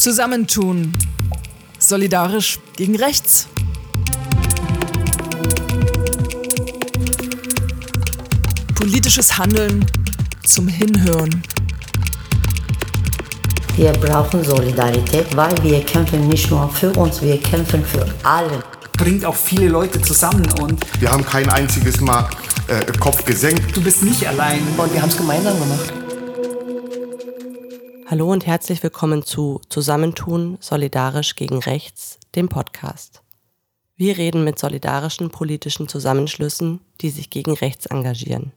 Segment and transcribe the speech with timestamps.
[0.00, 0.94] Zusammentun.
[1.78, 3.48] Solidarisch gegen rechts.
[8.74, 9.84] Politisches Handeln
[10.42, 11.42] zum Hinhören.
[13.76, 18.64] Wir brauchen Solidarität, weil wir kämpfen nicht nur für uns, wir kämpfen für alle.
[18.96, 22.26] Bringt auch viele Leute zusammen und wir haben kein einziges Mal
[22.68, 23.76] äh, Kopf gesenkt.
[23.76, 24.60] Du bist nicht allein.
[24.78, 25.99] Und wir haben es gemeinsam gemacht.
[28.10, 33.22] Hallo und herzlich willkommen zu Zusammentun Solidarisch gegen Rechts, dem Podcast.
[33.94, 38.50] Wir reden mit solidarischen politischen Zusammenschlüssen, die sich gegen rechts engagieren.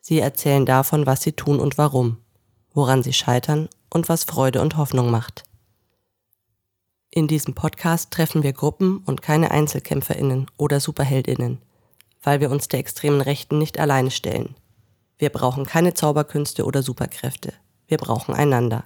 [0.00, 2.16] Sie erzählen davon, was sie tun und warum,
[2.74, 5.44] woran sie scheitern und was Freude und Hoffnung macht.
[7.10, 11.62] In diesem Podcast treffen wir Gruppen und keine Einzelkämpferinnen oder Superheldinnen,
[12.24, 14.56] weil wir uns der extremen Rechten nicht alleine stellen.
[15.16, 17.52] Wir brauchen keine Zauberkünste oder Superkräfte.
[17.92, 18.84] Wir brauchen einander.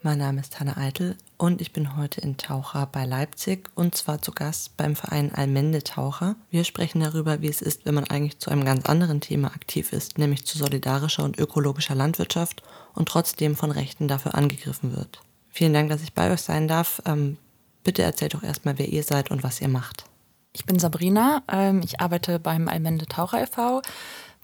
[0.00, 4.22] Mein Name ist Hanna Eitel und ich bin heute in Taucher bei Leipzig und zwar
[4.22, 6.36] zu Gast beim Verein Almende Taucher.
[6.48, 9.92] Wir sprechen darüber, wie es ist, wenn man eigentlich zu einem ganz anderen Thema aktiv
[9.92, 12.62] ist, nämlich zu solidarischer und ökologischer Landwirtschaft
[12.94, 15.20] und trotzdem von Rechten dafür angegriffen wird.
[15.50, 17.02] Vielen Dank, dass ich bei euch sein darf.
[17.04, 17.36] Ähm,
[17.84, 20.06] bitte erzählt doch erstmal, wer ihr seid und was ihr macht.
[20.54, 23.82] Ich bin Sabrina, ähm, ich arbeite beim Almende Taucher e.V.,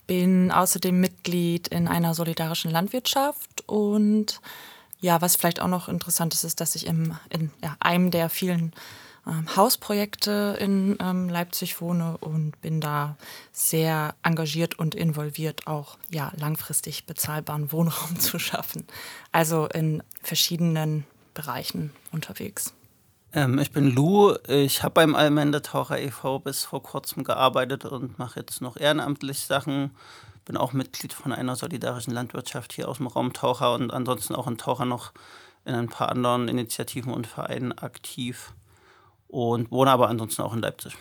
[0.06, 4.40] bin außerdem Mitglied in einer solidarischen Landwirtschaft und
[5.00, 8.30] ja, was vielleicht auch noch interessant ist, ist, dass ich im, in ja, einem der
[8.30, 8.72] vielen
[9.26, 13.16] ähm, Hausprojekte in ähm, Leipzig wohne und bin da
[13.52, 18.86] sehr engagiert und involviert, auch ja, langfristig bezahlbaren Wohnraum zu schaffen.
[19.32, 22.72] Also in verschiedenen Bereichen unterwegs.
[23.36, 24.34] Ähm, ich bin Lou.
[24.48, 26.38] Ich habe beim Allmende Taucher e.V.
[26.38, 29.92] bis vor kurzem gearbeitet und mache jetzt noch ehrenamtlich Sachen
[30.46, 34.46] bin auch Mitglied von einer solidarischen Landwirtschaft hier aus dem Raum Taucher und ansonsten auch
[34.46, 35.12] in Taucher noch
[35.64, 38.54] in ein paar anderen Initiativen und Vereinen aktiv
[39.28, 40.96] und wohne aber ansonsten auch in Leipzig.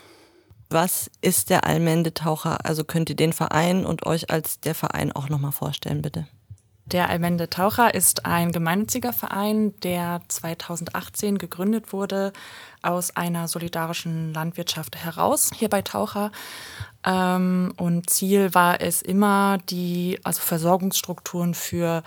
[0.71, 2.65] Was ist der Allmende Taucher?
[2.65, 6.27] Also könnt ihr den Verein und euch als der Verein auch nochmal vorstellen, bitte?
[6.85, 12.31] Der Allmende Taucher ist ein gemeinnütziger Verein, der 2018 gegründet wurde
[12.83, 16.31] aus einer solidarischen Landwirtschaft heraus, hier bei Taucher.
[17.03, 22.03] Ähm, und Ziel war es immer, die also Versorgungsstrukturen für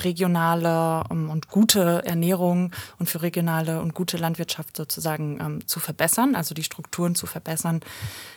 [0.00, 6.34] regionale ähm, und gute Ernährung und für regionale und gute Landwirtschaft sozusagen ähm, zu verbessern,
[6.34, 7.80] also die Strukturen zu verbessern,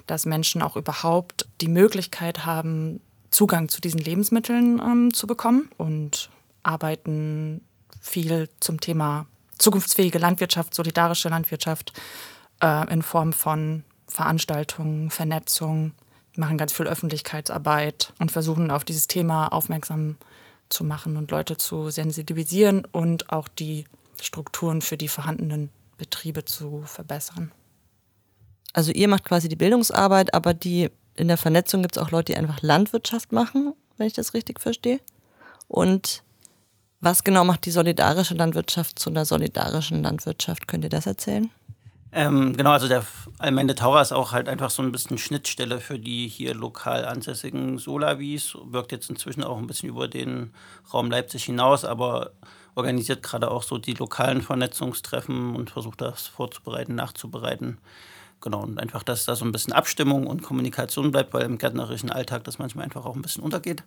[0.07, 2.99] dass Menschen auch überhaupt die Möglichkeit haben,
[3.35, 6.29] Zugang zu diesen Lebensmitteln ähm, zu bekommen und
[6.63, 7.59] arbeiten
[7.99, 9.25] viel zum Thema
[9.57, 11.91] zukunftsfähige Landwirtschaft, solidarische Landwirtschaft
[12.61, 15.91] äh, in Form von Veranstaltungen, Vernetzung,
[16.37, 20.15] machen ganz viel Öffentlichkeitsarbeit und versuchen auf dieses Thema aufmerksam
[20.69, 23.83] zu machen und Leute zu sensibilisieren und auch die
[24.21, 27.51] Strukturen für die vorhandenen Betriebe zu verbessern.
[28.71, 32.33] Also ihr macht quasi die Bildungsarbeit, aber die in der Vernetzung gibt es auch Leute,
[32.33, 34.99] die einfach Landwirtschaft machen, wenn ich das richtig verstehe.
[35.67, 36.23] Und
[37.01, 40.67] was genau macht die solidarische Landwirtschaft zu einer solidarischen Landwirtschaft?
[40.67, 41.49] Könnt ihr das erzählen?
[42.11, 43.05] Ähm, genau, also der
[43.39, 47.77] Almende Taurer ist auch halt einfach so ein bisschen Schnittstelle für die hier lokal ansässigen
[47.77, 50.53] Solavis, wirkt jetzt inzwischen auch ein bisschen über den
[50.93, 52.31] Raum Leipzig hinaus, aber
[52.73, 57.79] organisiert gerade auch so die lokalen Vernetzungstreffen und versucht das vorzubereiten, nachzubereiten.
[58.41, 62.11] Genau, und einfach, dass da so ein bisschen Abstimmung und Kommunikation bleibt, weil im gärtnerischen
[62.11, 63.83] Alltag das manchmal einfach auch ein bisschen untergeht.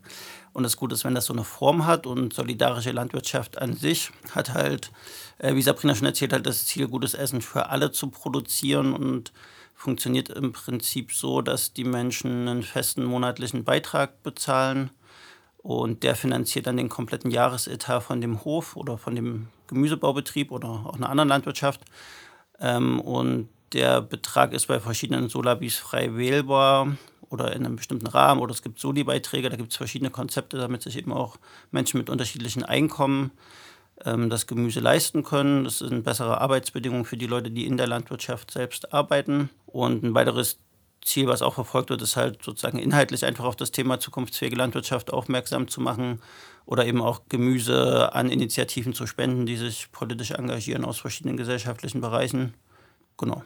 [0.53, 4.11] Und das Gute ist, wenn das so eine Form hat und solidarische Landwirtschaft an sich
[4.33, 4.91] hat halt,
[5.39, 9.33] äh, wie Sabrina schon erzählt hat, das Ziel, gutes Essen für alle zu produzieren und
[9.75, 14.91] funktioniert im Prinzip so, dass die Menschen einen festen monatlichen Beitrag bezahlen
[15.59, 20.69] und der finanziert dann den kompletten Jahresetat von dem Hof oder von dem Gemüsebaubetrieb oder
[20.69, 21.83] auch einer anderen Landwirtschaft.
[22.59, 26.97] Ähm, und der Betrag ist bei verschiedenen Solabis frei wählbar
[27.31, 30.83] oder in einem bestimmten Rahmen oder es gibt Soli-Beiträge, da gibt es verschiedene Konzepte, damit
[30.83, 31.37] sich eben auch
[31.71, 33.31] Menschen mit unterschiedlichen Einkommen
[34.05, 35.65] ähm, das Gemüse leisten können.
[35.65, 39.51] Das sind bessere Arbeitsbedingungen für die Leute, die in der Landwirtschaft selbst arbeiten.
[39.67, 40.59] Und ein weiteres
[41.03, 45.13] Ziel, was auch verfolgt wird, ist halt sozusagen inhaltlich einfach auf das Thema zukunftsfähige Landwirtschaft
[45.13, 46.21] aufmerksam zu machen
[46.67, 52.01] oder eben auch Gemüse an Initiativen zu spenden, die sich politisch engagieren aus verschiedenen gesellschaftlichen
[52.01, 52.55] Bereichen.
[53.17, 53.43] Genau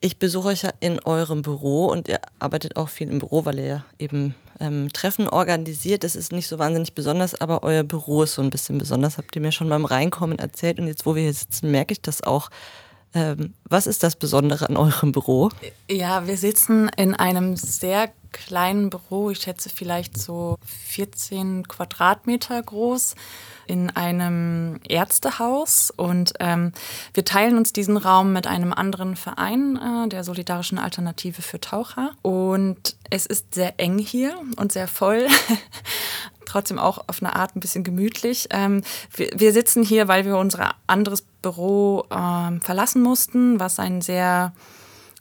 [0.00, 3.58] ich besuche euch ja in eurem Büro und ihr arbeitet auch viel im Büro, weil
[3.58, 6.04] ihr eben ähm, Treffen organisiert.
[6.04, 9.18] Das ist nicht so wahnsinnig besonders, aber euer Büro ist so ein bisschen besonders.
[9.18, 12.02] Habt ihr mir schon beim Reinkommen erzählt und jetzt, wo wir hier sitzen, merke ich
[12.02, 12.50] das auch.
[13.14, 15.50] Ähm, was ist das Besondere an eurem Büro?
[15.90, 23.14] Ja, wir sitzen in einem sehr kleinen Büro, ich schätze vielleicht so 14 Quadratmeter groß,
[23.66, 25.90] in einem Ärztehaus.
[25.90, 26.72] Und ähm,
[27.14, 32.12] wir teilen uns diesen Raum mit einem anderen Verein, äh, der Solidarischen Alternative für Taucher.
[32.22, 35.26] Und es ist sehr eng hier und sehr voll.
[36.44, 38.48] trotzdem auch auf eine Art ein bisschen gemütlich.
[38.50, 38.82] Ähm,
[39.14, 44.52] wir, wir, sitzen hier, weil wir unser anderes Büro ähm, verlassen mussten, was ein sehr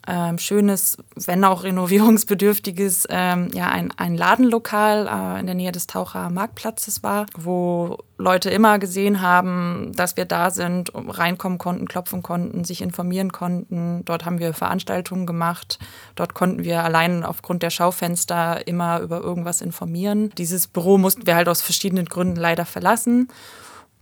[0.08, 5.88] ähm, schönes, wenn auch renovierungsbedürftiges, ähm, ja, ein, ein Ladenlokal äh, in der Nähe des
[5.88, 12.24] Taucher Marktplatzes war, wo Leute immer gesehen haben, dass wir da sind, reinkommen konnten, klopfen
[12.24, 14.04] konnten, sich informieren konnten.
[14.06, 15.80] Dort haben wir Veranstaltungen gemacht.
[16.16, 20.32] Dort konnten wir allein aufgrund der Schaufenster immer über irgendwas informieren.
[20.38, 23.30] Dieses Büro mussten wir halt aus verschiedenen Gründen leider verlassen.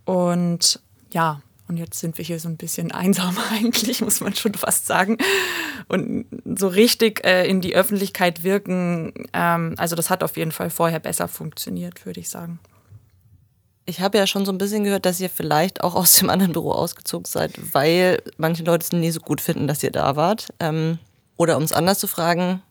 [0.06, 4.54] Und ja, und jetzt sind wir hier so ein bisschen einsam eigentlich, muss man schon
[4.54, 5.18] fast sagen.
[5.88, 6.26] Und
[6.58, 11.00] so richtig äh, in die Öffentlichkeit wirken, ähm, also das hat auf jeden Fall vorher
[11.00, 12.60] besser funktioniert, würde ich sagen.
[13.86, 16.54] Ich habe ja schon so ein bisschen gehört, dass ihr vielleicht auch aus dem anderen
[16.54, 20.48] Büro ausgezogen seid, weil manche Leute es nie so gut finden, dass ihr da wart.
[20.60, 21.00] Ähm,
[21.36, 22.62] oder um es anders zu fragen,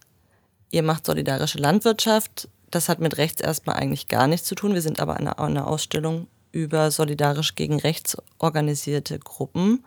[0.71, 2.49] ihr macht solidarische Landwirtschaft.
[2.71, 4.73] Das hat mit rechts erstmal eigentlich gar nichts zu tun.
[4.73, 9.85] Wir sind aber an einer Ausstellung über solidarisch gegen rechts organisierte Gruppen.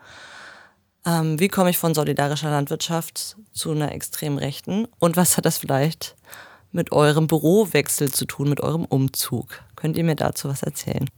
[1.06, 4.86] Ähm, wie komme ich von solidarischer Landwirtschaft zu einer extrem rechten?
[4.98, 6.16] Und was hat das vielleicht
[6.72, 9.62] mit eurem Bürowechsel zu tun, mit eurem Umzug?
[9.76, 11.08] Könnt ihr mir dazu was erzählen?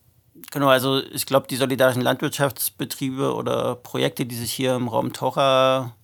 [0.50, 5.94] Genau, also ich glaube, die solidarischen Landwirtschaftsbetriebe oder Projekte, die sich hier im Raum Tocha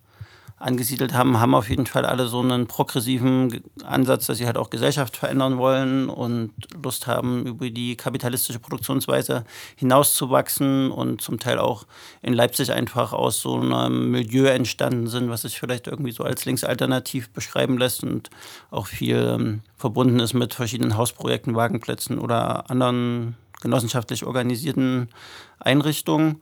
[0.57, 4.69] angesiedelt haben, haben auf jeden Fall alle so einen progressiven Ansatz, dass sie halt auch
[4.69, 9.43] Gesellschaft verändern wollen und Lust haben, über die kapitalistische Produktionsweise
[9.75, 11.85] hinauszuwachsen und zum Teil auch
[12.21, 16.45] in Leipzig einfach aus so einem Milieu entstanden sind, was sich vielleicht irgendwie so als
[16.45, 18.29] linksalternativ beschreiben lässt und
[18.71, 25.09] auch viel ähm, verbunden ist mit verschiedenen Hausprojekten, Wagenplätzen oder anderen genossenschaftlich organisierten
[25.59, 26.41] Einrichtungen.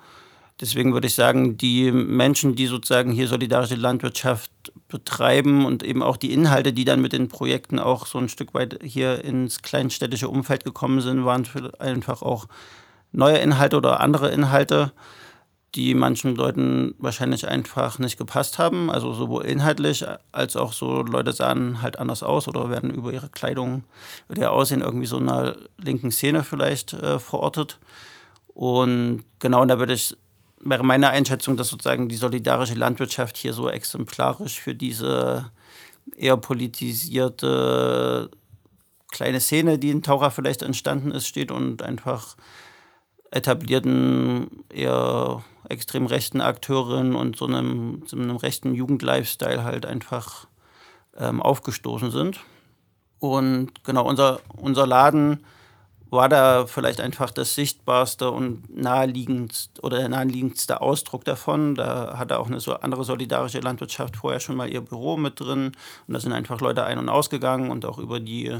[0.61, 4.51] Deswegen würde ich sagen, die Menschen, die sozusagen hier solidarische Landwirtschaft
[4.87, 8.53] betreiben und eben auch die Inhalte, die dann mit den Projekten auch so ein Stück
[8.53, 11.47] weit hier ins kleinstädtische Umfeld gekommen sind, waren
[11.79, 12.47] einfach auch
[13.11, 14.91] neue Inhalte oder andere Inhalte,
[15.75, 18.91] die manchen Leuten wahrscheinlich einfach nicht gepasst haben.
[18.91, 23.29] Also sowohl inhaltlich als auch so Leute sahen halt anders aus oder werden über ihre
[23.29, 23.83] Kleidung,
[24.29, 27.79] über ihr Aussehen irgendwie so einer linken Szene vielleicht äh, verortet.
[28.53, 30.15] Und genau, da würde ich
[30.63, 35.51] wäre meine Einschätzung, dass sozusagen die solidarische Landwirtschaft hier so exemplarisch für diese
[36.15, 38.29] eher politisierte
[39.11, 42.35] kleine Szene, die in Taucher vielleicht entstanden ist, steht und einfach
[43.31, 50.47] etablierten, eher extrem rechten Akteuren und so einem, so einem rechten Jugendlifestyle halt einfach
[51.17, 52.41] ähm, aufgestoßen sind.
[53.19, 55.45] Und genau, unser, unser Laden
[56.13, 61.75] war da vielleicht einfach das sichtbarste und naheliegendste oder der naheliegendste Ausdruck davon.
[61.75, 65.73] Da hatte auch eine so andere solidarische Landwirtschaft vorher schon mal ihr Büro mit drin
[66.07, 68.59] und da sind einfach Leute ein- und ausgegangen und auch über die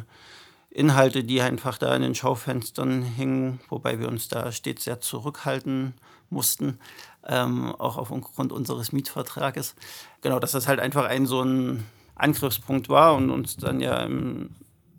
[0.70, 5.94] Inhalte, die einfach da in den Schaufenstern hingen, wobei wir uns da stets sehr zurückhalten
[6.32, 6.80] mussten,
[7.28, 9.76] ähm, auch aufgrund unseres Mietvertrages.
[10.22, 11.86] Genau, dass das halt einfach ein so ein
[12.16, 14.50] Angriffspunkt war und uns dann ja im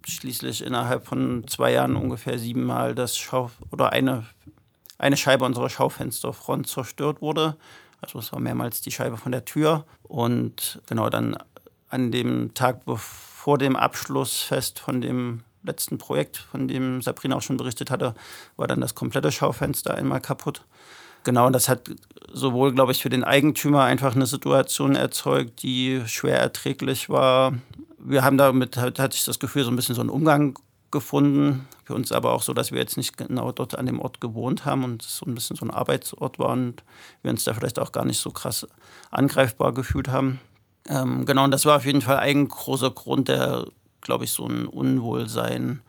[0.06, 4.24] schließlich innerhalb von zwei Jahren ungefähr siebenmal das Schau oder eine,
[4.98, 7.56] eine Scheibe unserer Schaufensterfront zerstört wurde.
[8.00, 9.84] Also es war mehrmals die Scheibe von der Tür.
[10.02, 11.36] Und genau dann
[11.88, 17.56] an dem Tag vor dem Abschlussfest von dem letzten Projekt, von dem Sabrina auch schon
[17.56, 18.14] berichtet hatte,
[18.56, 20.62] war dann das komplette Schaufenster einmal kaputt.
[21.24, 21.90] Genau, und das hat
[22.30, 27.54] sowohl, glaube ich, für den Eigentümer einfach eine Situation erzeugt, die schwer erträglich war
[28.04, 30.58] wir haben damit, hatte ich das Gefühl, so ein bisschen so einen Umgang
[30.90, 31.66] gefunden.
[31.84, 34.64] Für uns aber auch so, dass wir jetzt nicht genau dort an dem Ort gewohnt
[34.64, 36.82] haben und es so ein bisschen so ein Arbeitsort war und
[37.22, 38.66] wir uns da vielleicht auch gar nicht so krass
[39.10, 40.40] angreifbar gefühlt haben.
[40.88, 43.66] Ähm, genau, und das war auf jeden Fall ein großer Grund, der,
[44.00, 45.80] glaube ich, so ein Unwohlsein ähm,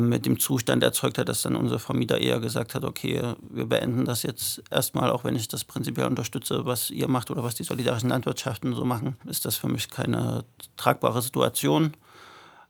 [0.00, 4.04] mit dem Zustand erzeugt hat, dass dann unser Vermieter eher gesagt hat, okay, wir beenden
[4.04, 7.62] das jetzt erstmal, auch wenn ich das prinzipiell unterstütze, was ihr macht oder was die
[7.62, 10.44] solidarischen Landwirtschaften so machen, ist das für mich keine
[10.76, 11.92] tragbare Situation.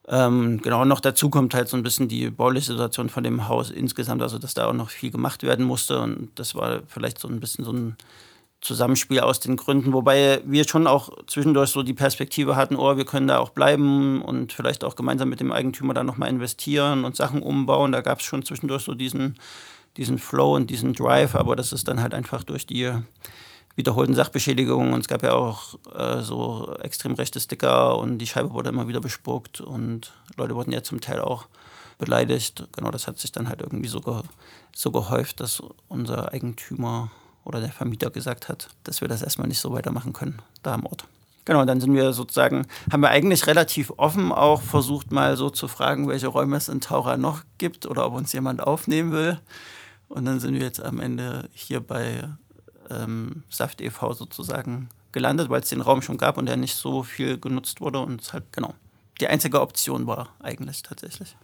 [0.09, 3.71] Ähm, genau, noch dazu kommt halt so ein bisschen die bauliche Situation von dem Haus
[3.71, 7.29] insgesamt, also dass da auch noch viel gemacht werden musste und das war vielleicht so
[7.29, 7.97] ein bisschen so ein
[8.61, 13.05] Zusammenspiel aus den Gründen, wobei wir schon auch zwischendurch so die Perspektive hatten, oh, wir
[13.05, 17.17] können da auch bleiben und vielleicht auch gemeinsam mit dem Eigentümer da nochmal investieren und
[17.17, 17.93] Sachen umbauen.
[17.93, 19.39] Da gab es schon zwischendurch so diesen,
[19.97, 22.91] diesen Flow und diesen Drive, aber das ist dann halt einfach durch die
[23.77, 24.93] wiederholten Sachbeschädigungen.
[24.93, 28.89] Und es gab ja auch äh, so extrem rechte Sticker und die Scheibe wurde immer
[28.89, 31.47] wieder bespuckt und Leute wurden ja zum Teil auch
[31.99, 32.67] beleidigt.
[32.75, 34.23] Genau, das hat sich dann halt irgendwie so, ge
[34.75, 37.11] so gehäuft, dass unser Eigentümer
[37.47, 40.87] oder der Vermieter gesagt hat, dass wir das erstmal nicht so weitermachen können, da am
[40.87, 41.07] Ort.
[41.45, 45.69] Genau, dann sind wir sozusagen, haben wir eigentlich relativ offen auch versucht, mal so zu
[45.69, 49.41] fragen, welche Räume es in Taucher noch gibt oder ob uns jemand aufnehmen will.
[50.09, 52.29] Und dann sind wir jetzt am Ende hier bei
[52.91, 54.13] ähm, Saft e.V.
[54.13, 58.01] sozusagen gelandet, weil es den Raum schon gab und der nicht so viel genutzt wurde
[58.01, 58.75] und es halt genau
[59.21, 61.37] die einzige Option war eigentlich tatsächlich.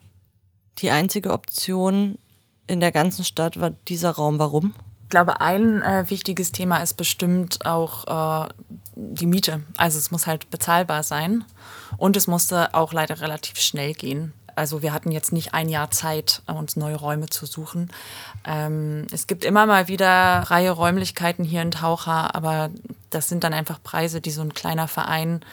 [0.78, 2.18] Die einzige Option
[2.66, 4.38] in der ganzen Stadt war dieser Raum.
[4.38, 4.74] Warum?
[5.12, 8.48] Ich glaube, ein äh, wichtiges Thema ist bestimmt auch äh,
[8.96, 9.60] die Miete.
[9.76, 11.44] Also es muss halt bezahlbar sein
[11.98, 14.32] und es musste auch leider relativ schnell gehen.
[14.54, 17.90] Also wir hatten jetzt nicht ein Jahr Zeit, uns neue Räume zu suchen.
[18.46, 20.08] Ähm, es gibt immer mal wieder
[20.46, 22.70] Reihe Räumlichkeiten hier in Taucher, aber
[23.10, 25.44] das sind dann einfach Preise, die so ein kleiner Verein,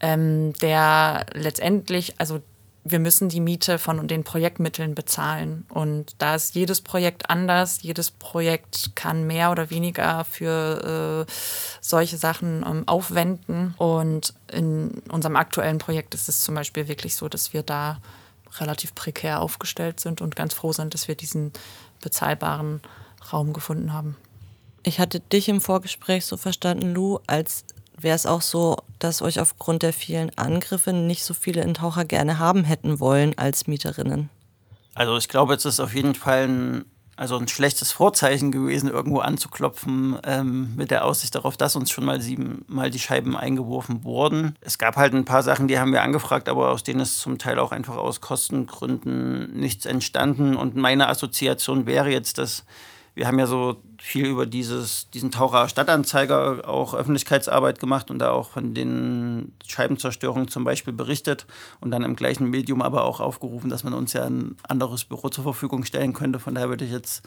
[0.00, 2.40] ähm, der letztendlich, also
[2.90, 5.66] wir müssen die Miete von den Projektmitteln bezahlen.
[5.68, 7.82] Und da ist jedes Projekt anders.
[7.82, 11.32] Jedes Projekt kann mehr oder weniger für äh,
[11.80, 13.74] solche Sachen ähm, aufwenden.
[13.78, 18.00] Und in unserem aktuellen Projekt ist es zum Beispiel wirklich so, dass wir da
[18.60, 21.52] relativ prekär aufgestellt sind und ganz froh sind, dass wir diesen
[22.02, 22.80] bezahlbaren
[23.32, 24.16] Raum gefunden haben.
[24.82, 27.64] Ich hatte dich im Vorgespräch so verstanden, Lou, als
[27.96, 32.38] wäre es auch so, dass euch aufgrund der vielen Angriffe nicht so viele Entaucher gerne
[32.38, 34.30] haben hätten wollen als Mieterinnen?
[34.94, 36.84] Also ich glaube, es ist auf jeden Fall ein,
[37.16, 42.04] also ein schlechtes Vorzeichen gewesen, irgendwo anzuklopfen ähm, mit der Aussicht darauf, dass uns schon
[42.04, 44.56] mal siebenmal die Scheiben eingeworfen wurden.
[44.60, 47.38] Es gab halt ein paar Sachen, die haben wir angefragt, aber aus denen ist zum
[47.38, 50.56] Teil auch einfach aus Kostengründen nichts entstanden.
[50.56, 52.64] Und meine Assoziation wäre jetzt, dass
[53.18, 58.30] wir haben ja so viel über dieses, diesen Taucher Stadtanzeiger auch Öffentlichkeitsarbeit gemacht und da
[58.30, 61.46] auch von den Scheibenzerstörungen zum Beispiel berichtet
[61.80, 65.30] und dann im gleichen Medium aber auch aufgerufen, dass man uns ja ein anderes Büro
[65.30, 66.38] zur Verfügung stellen könnte.
[66.38, 67.22] Von daher würde ich jetzt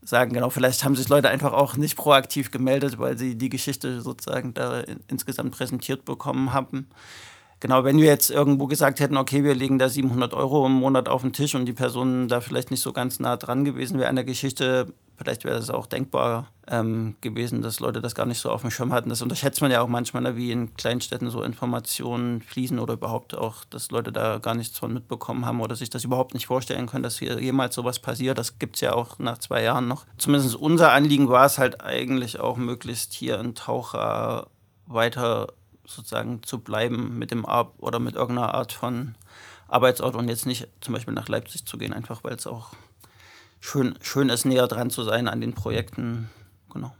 [0.00, 4.02] sagen, genau, vielleicht haben sich Leute einfach auch nicht proaktiv gemeldet, weil sie die Geschichte
[4.02, 6.86] sozusagen da insgesamt präsentiert bekommen haben.
[7.58, 11.08] Genau, wenn wir jetzt irgendwo gesagt hätten, okay, wir legen da 700 Euro im Monat
[11.08, 14.08] auf den Tisch und die Person da vielleicht nicht so ganz nah dran gewesen wäre
[14.08, 18.40] an der Geschichte, vielleicht wäre es auch denkbar ähm, gewesen, dass Leute das gar nicht
[18.40, 19.08] so auf dem Schirm hatten.
[19.08, 23.64] Das unterschätzt man ja auch manchmal, wie in Kleinstädten so Informationen fließen oder überhaupt auch,
[23.64, 27.02] dass Leute da gar nichts von mitbekommen haben oder sich das überhaupt nicht vorstellen können,
[27.02, 28.38] dass hier jemals sowas passiert.
[28.38, 30.06] Das gibt es ja auch nach zwei Jahren noch.
[30.18, 34.48] Zumindest unser Anliegen war es halt eigentlich auch möglichst hier in Taucher
[34.86, 35.48] weiter
[35.84, 39.14] sozusagen zu bleiben mit dem Ab oder mit irgendeiner Art von
[39.68, 42.72] Arbeitsort und jetzt nicht zum Beispiel nach Leipzig zu gehen, einfach weil es auch
[43.60, 46.30] schön, schön ist, näher dran zu sein an den Projekten.
[46.72, 46.92] Genau.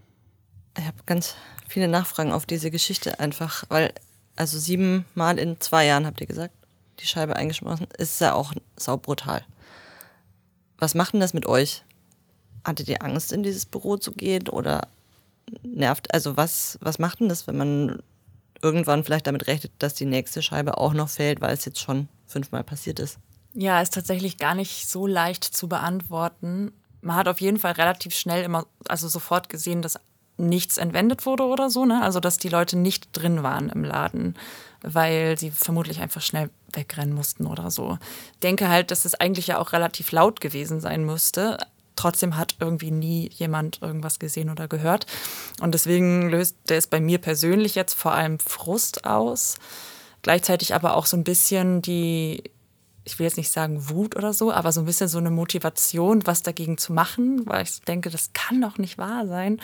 [0.78, 1.34] Ich habe ganz
[1.68, 3.92] viele Nachfragen auf diese Geschichte einfach, weil,
[4.36, 6.54] also siebenmal in zwei Jahren, habt ihr gesagt,
[7.00, 9.44] die Scheibe eingeschmissen, ist ja auch saubrutal.
[10.78, 11.82] Was macht denn das mit euch?
[12.64, 14.88] Hattet ihr Angst, in dieses Büro zu gehen oder
[15.62, 18.02] nervt, also was, was macht denn das, wenn man
[18.62, 22.08] irgendwann vielleicht damit rechnet, dass die nächste Scheibe auch noch fällt, weil es jetzt schon
[22.26, 23.18] fünfmal passiert ist?
[23.58, 26.72] Ja, ist tatsächlich gar nicht so leicht zu beantworten.
[27.00, 29.98] Man hat auf jeden Fall relativ schnell immer, also sofort gesehen, dass
[30.36, 32.02] nichts entwendet wurde oder so, ne?
[32.02, 34.34] Also dass die Leute nicht drin waren im Laden,
[34.82, 37.98] weil sie vermutlich einfach schnell wegrennen mussten oder so.
[38.42, 41.56] Denke halt, dass es eigentlich ja auch relativ laut gewesen sein müsste.
[41.94, 45.06] Trotzdem hat irgendwie nie jemand irgendwas gesehen oder gehört.
[45.62, 49.54] Und deswegen löst es bei mir persönlich jetzt vor allem Frust aus.
[50.20, 52.42] Gleichzeitig aber auch so ein bisschen die
[53.06, 56.26] ich will jetzt nicht sagen Wut oder so, aber so ein bisschen so eine Motivation,
[56.26, 59.60] was dagegen zu machen, weil ich denke, das kann doch nicht wahr sein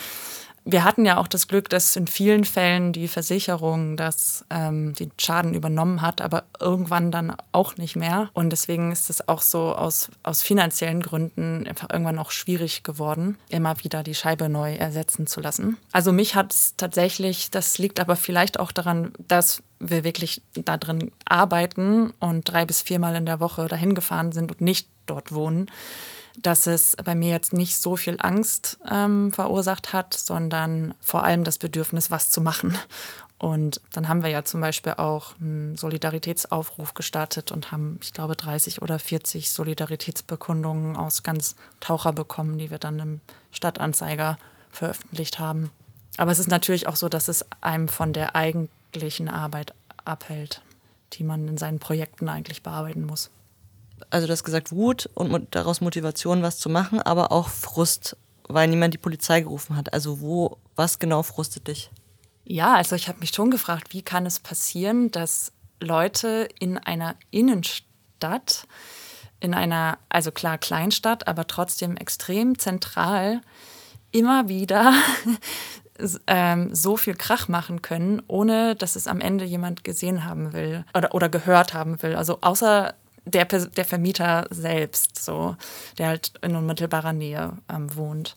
[0.65, 5.11] wir hatten ja auch das Glück, dass in vielen Fällen die Versicherung das, ähm, den
[5.19, 8.31] Schaden übernommen hat, aber irgendwann dann auch nicht mehr.
[8.33, 13.39] Und deswegen ist es auch so aus, aus finanziellen Gründen einfach irgendwann auch schwierig geworden,
[13.49, 15.79] immer wieder die Scheibe neu ersetzen zu lassen.
[15.91, 20.77] Also mich hat es tatsächlich, das liegt aber vielleicht auch daran, dass wir wirklich da
[20.77, 25.33] drin arbeiten und drei bis viermal in der Woche dahin gefahren sind und nicht dort
[25.33, 25.71] wohnen
[26.41, 31.45] dass es bei mir jetzt nicht so viel Angst ähm, verursacht hat, sondern vor allem
[31.45, 32.77] das Bedürfnis, was zu machen.
[33.39, 38.37] Und dann haben wir ja zum Beispiel auch einen Solidaritätsaufruf gestartet und haben, ich glaube,
[38.37, 43.21] 30 oder 40 Solidaritätsbekundungen aus ganz Taucher bekommen, die wir dann im
[43.51, 44.39] Stadtanzeiger
[44.71, 45.71] veröffentlicht haben.
[46.19, 48.82] Aber es ist natürlich auch so, dass es einem von der eigentlichen
[49.29, 50.63] Arbeit abhält,
[51.15, 53.31] die man in seinen Projekten eigentlich bearbeiten muss
[54.11, 58.17] also du hast gesagt Wut und daraus Motivation, was zu machen, aber auch Frust,
[58.49, 59.93] weil niemand die Polizei gerufen hat.
[59.93, 61.91] Also wo Was genau frustet dich?
[62.45, 67.15] Ja, also ich habe mich schon gefragt, wie kann es passieren, dass Leute in einer
[67.31, 68.67] Innenstadt,
[69.41, 73.41] in einer, also klar Kleinstadt, aber trotzdem extrem zentral,
[74.11, 74.93] immer wieder
[76.27, 80.85] ähm, so viel Krach machen können, ohne dass es am Ende jemand gesehen haben will
[80.95, 82.15] oder, oder gehört haben will.
[82.15, 82.95] Also außer
[83.25, 85.57] der, der Vermieter selbst, so,
[85.99, 88.37] der halt in unmittelbarer Nähe ähm, wohnt.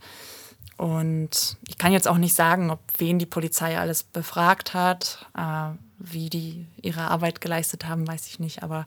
[0.77, 5.69] Und ich kann jetzt auch nicht sagen, ob wen die Polizei alles befragt hat, äh,
[5.97, 8.61] wie die ihre Arbeit geleistet haben, weiß ich nicht.
[8.61, 8.85] Aber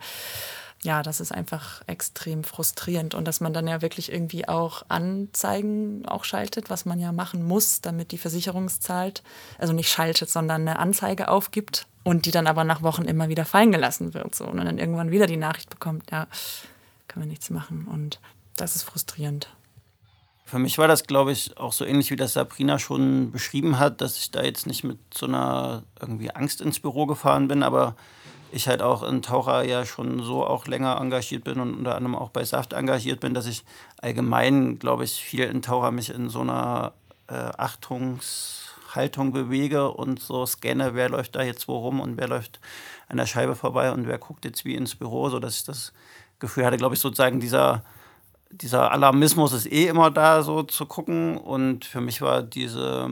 [0.82, 6.06] ja, das ist einfach extrem frustrierend und dass man dann ja wirklich irgendwie auch Anzeigen
[6.06, 9.22] auch schaltet, was man ja machen muss, damit die Versicherung zahlt.
[9.58, 13.44] Also nicht schaltet, sondern eine Anzeige aufgibt und die dann aber nach Wochen immer wieder
[13.44, 14.34] fallen gelassen wird.
[14.34, 14.46] So.
[14.46, 16.28] Und dann irgendwann wieder die Nachricht bekommt, ja,
[17.08, 17.88] können wir nichts machen.
[17.90, 18.20] Und
[18.56, 19.48] das ist frustrierend.
[20.44, 24.00] Für mich war das, glaube ich, auch so ähnlich wie das Sabrina schon beschrieben hat,
[24.00, 27.96] dass ich da jetzt nicht mit so einer irgendwie Angst ins Büro gefahren bin, aber
[28.52, 32.16] ich halt auch in Taucher ja schon so auch länger engagiert bin und unter anderem
[32.16, 33.64] auch bei Saft engagiert bin, dass ich
[34.00, 36.92] allgemein, glaube ich, viel in Taucher mich in so einer
[37.28, 42.60] äh, Achtungshaltung bewege und so scanne, wer läuft da jetzt wo rum und wer läuft
[43.08, 45.92] an der Scheibe vorbei und wer guckt jetzt wie ins Büro, sodass ich das
[46.38, 47.82] Gefühl hatte, glaube ich, sozusagen dieser
[48.50, 51.36] dieser Alarmismus ist eh immer da, so zu gucken.
[51.36, 53.10] Und für mich war diese,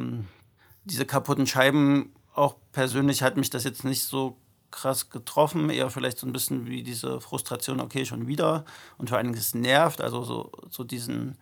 [0.84, 4.36] diese kaputten Scheiben, auch persönlich hat mich das jetzt nicht so
[4.70, 8.64] krass getroffen, eher vielleicht so ein bisschen wie diese Frustration, okay, schon wieder.
[8.98, 11.36] Und vor allem es nervt, also so, so diesen,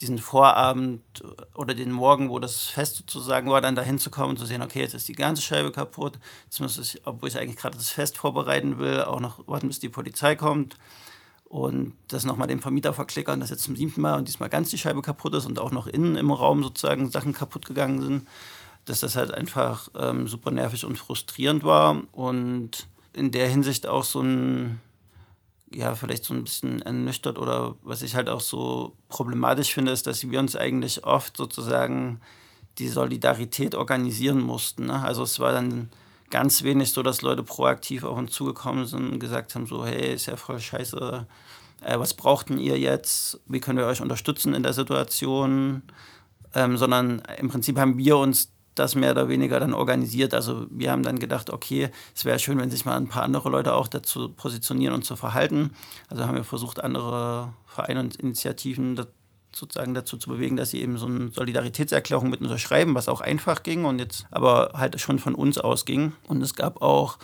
[0.00, 1.02] diesen Vorabend
[1.54, 4.80] oder den Morgen, wo das Fest sozusagen war, dann da hinzukommen und zu sehen, okay,
[4.80, 6.18] jetzt ist die ganze Scheibe kaputt.
[6.44, 9.80] Jetzt muss ich, obwohl ich eigentlich gerade das Fest vorbereiten will, auch noch warten, bis
[9.80, 10.76] die Polizei kommt
[11.48, 14.78] und das nochmal dem Vermieter verklickern, dass jetzt zum siebten Mal und diesmal ganz die
[14.78, 18.28] Scheibe kaputt ist und auch noch innen im Raum sozusagen Sachen kaputt gegangen sind,
[18.86, 24.04] dass das halt einfach ähm, super nervig und frustrierend war und in der Hinsicht auch
[24.04, 24.80] so ein,
[25.72, 30.06] ja, vielleicht so ein bisschen ernüchtert oder was ich halt auch so problematisch finde, ist,
[30.06, 32.20] dass wir uns eigentlich oft sozusagen
[32.78, 34.86] die Solidarität organisieren mussten.
[34.86, 35.02] Ne?
[35.02, 35.90] Also es war dann
[36.30, 40.14] ganz wenig so, dass Leute proaktiv auf uns zugekommen sind und gesagt haben, so, hey,
[40.14, 41.26] ist ja voll scheiße,
[41.80, 45.82] äh, was brauchten ihr jetzt, wie können wir euch unterstützen in der Situation,
[46.54, 50.34] ähm, sondern im Prinzip haben wir uns das mehr oder weniger dann organisiert.
[50.34, 53.48] Also wir haben dann gedacht, okay, es wäre schön, wenn sich mal ein paar andere
[53.48, 55.70] Leute auch dazu positionieren und zu verhalten.
[56.08, 58.96] Also haben wir versucht, andere Vereine und Initiativen
[59.54, 63.62] sozusagen dazu zu bewegen, dass sie eben so eine Solidaritätserklärung mit unterschreiben, was auch einfach
[63.62, 66.12] ging und jetzt aber halt schon von uns ausging.
[66.28, 67.18] Und es gab auch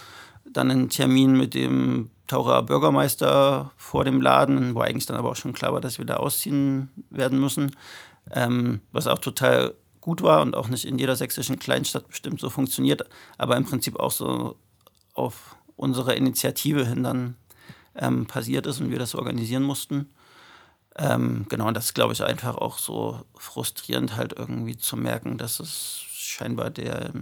[0.44, 5.36] dann einen Termin mit dem Taucher Bürgermeister vor dem Laden, wo eigentlich dann aber auch
[5.36, 7.76] schon klar war, dass wir da ausziehen werden müssen,
[8.30, 12.50] ähm, was auch total gut war und auch nicht in jeder sächsischen Kleinstadt bestimmt so
[12.50, 14.56] funktioniert, aber im Prinzip auch so
[15.14, 17.36] auf unsere Initiative hin dann
[17.96, 20.10] ähm, passiert ist und wir das organisieren mussten.
[20.96, 25.38] Ähm, genau, und das ist, glaube ich, einfach auch so frustrierend, halt irgendwie zu merken,
[25.38, 27.12] dass es scheinbar der,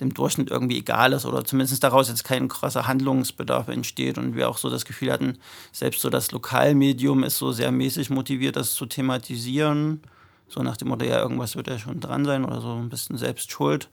[0.00, 4.48] dem Durchschnitt irgendwie egal ist oder zumindest daraus jetzt kein krasser Handlungsbedarf entsteht und wir
[4.48, 5.38] auch so das Gefühl hatten,
[5.70, 10.00] selbst so das Lokalmedium ist so sehr mäßig motiviert, das zu thematisieren.
[10.48, 13.18] So nach dem Motto, ja, irgendwas wird ja schon dran sein oder so ein bisschen
[13.18, 13.90] selbst schuld.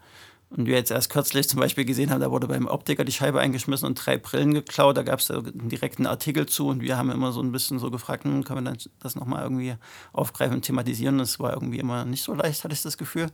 [0.50, 3.39] Und wir jetzt erst kürzlich zum Beispiel gesehen haben, da wurde beim Optiker die Scheibe
[3.39, 4.98] eingeschmissen und drei Brillen geklaut.
[4.98, 7.89] Da gab es einen direkten Artikel zu und wir haben immer so ein bisschen so
[7.89, 9.76] gefragt, hm, können wir das nochmal irgendwie
[10.12, 11.18] aufgreifen und thematisieren?
[11.18, 13.32] Das war irgendwie immer nicht so leicht, hatte ich das Gefühl.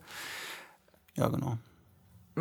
[1.15, 1.57] Ja, genau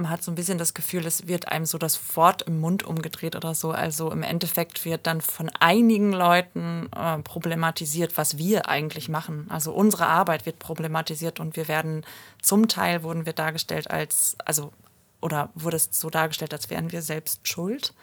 [0.07, 3.37] hat so ein bisschen das Gefühl, es wird einem so das Wort im Mund umgedreht
[3.37, 3.71] oder so.
[3.71, 9.47] Also im Endeffekt wird dann von einigen Leuten äh, problematisiert, was wir eigentlich machen.
[9.49, 12.05] Also unsere Arbeit wird problematisiert und wir werden
[12.43, 14.73] zum Teil wurden wir dargestellt als, also
[15.21, 17.95] oder wurde es so dargestellt, als wären wir selbst schuld.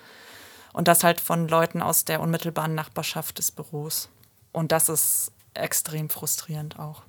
[0.74, 4.10] Und das halt von Leuten aus der unmittelbaren Nachbarschaft des Büros.
[4.52, 7.04] Und das ist extrem frustrierend auch.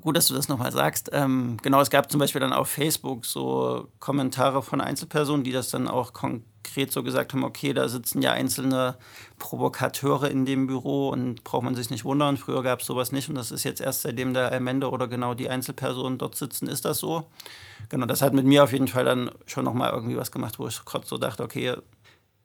[0.00, 1.10] Gut, dass du das nochmal sagst.
[1.12, 5.70] Ähm, genau, es gab zum Beispiel dann auf Facebook so Kommentare von Einzelpersonen, die das
[5.70, 8.96] dann auch konkret so gesagt haben, okay, da sitzen ja einzelne
[9.38, 13.28] Provokateure in dem Büro und braucht man sich nicht wundern, früher gab es sowas nicht
[13.28, 16.84] und das ist jetzt erst seitdem der Amende oder genau die Einzelpersonen dort sitzen, ist
[16.84, 17.26] das so.
[17.88, 20.68] Genau, das hat mit mir auf jeden Fall dann schon nochmal irgendwie was gemacht, wo
[20.68, 21.74] ich kurz so dachte, okay,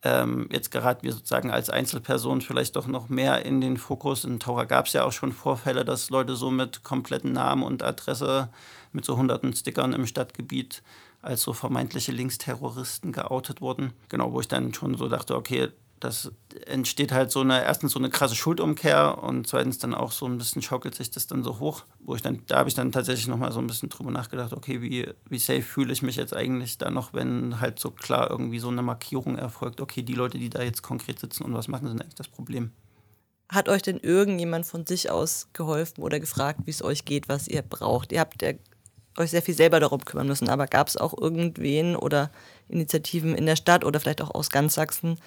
[0.04, 4.24] ähm, jetzt geraten wir sozusagen als Einzelperson vielleicht doch noch mehr in den Fokus.
[4.24, 7.82] In Taucher gab es ja auch schon Vorfälle, dass Leute so mit kompletten Namen und
[7.82, 8.50] Adresse
[8.92, 10.82] mit so hunderten Stickern im Stadtgebiet
[11.22, 13.94] als so vermeintliche Linksterroristen geoutet wurden.
[14.10, 16.32] Genau, wo ich dann schon so dachte, okay, das
[16.66, 20.38] entsteht halt so eine, erstens so eine krasse Schuldumkehr und zweitens dann auch so ein
[20.38, 23.26] bisschen schaukelt sich das dann so hoch, wo ich dann, da habe ich dann tatsächlich
[23.26, 26.78] nochmal so ein bisschen drüber nachgedacht, okay, wie, wie safe fühle ich mich jetzt eigentlich
[26.78, 30.50] da noch, wenn halt so klar irgendwie so eine Markierung erfolgt, okay, die Leute, die
[30.50, 32.72] da jetzt konkret sitzen und was machen, sind eigentlich das Problem.
[33.48, 37.46] Hat euch denn irgendjemand von sich aus geholfen oder gefragt, wie es euch geht, was
[37.46, 38.10] ihr braucht?
[38.12, 38.52] Ihr habt ja
[39.16, 42.30] euch sehr viel selber darum kümmern müssen, aber gab es auch irgendwen oder
[42.68, 45.18] Initiativen in der Stadt oder vielleicht auch aus ganz Sachsen,